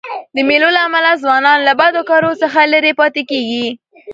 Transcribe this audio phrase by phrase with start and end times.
[0.35, 3.67] د مېلو له امله ځوانان له بدو کارو څخه ليري پاته کېږي.